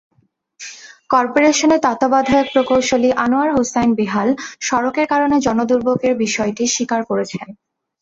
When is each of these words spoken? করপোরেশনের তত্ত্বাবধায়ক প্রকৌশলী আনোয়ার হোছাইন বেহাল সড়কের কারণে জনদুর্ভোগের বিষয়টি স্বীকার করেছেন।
করপোরেশনের 1.09 1.83
তত্ত্বাবধায়ক 1.85 2.47
প্রকৌশলী 2.53 3.09
আনোয়ার 3.23 3.49
হোছাইন 3.55 3.89
বেহাল 3.99 4.29
সড়কের 4.61 5.07
কারণে 5.13 5.35
জনদুর্ভোগের 5.45 6.13
বিষয়টি 6.23 6.63
স্বীকার 6.75 7.01
করেছেন। 7.09 7.47